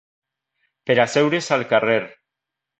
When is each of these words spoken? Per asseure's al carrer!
Per 0.91 0.97
asseure's 1.05 1.53
al 1.59 1.69
carrer! 1.75 2.03